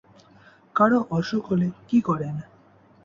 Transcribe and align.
‘কারো 0.75 0.99
অসুখ 1.09 1.43
হলে 1.51 1.67
কী 1.87 1.99
করেন?’ 2.01 2.35